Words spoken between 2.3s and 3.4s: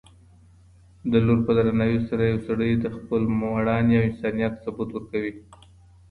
یو سړی د خپل